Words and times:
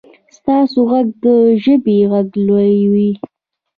ستاسو 0.37 0.79
غږ 0.89 1.07
د 1.23 1.25
ژبې 1.63 1.97
غږ 2.11 2.27
لویوي. 2.47 3.11